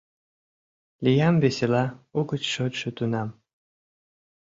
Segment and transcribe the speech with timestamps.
[1.03, 1.85] Лиям весела,
[2.19, 3.29] угыч шочшо тунам.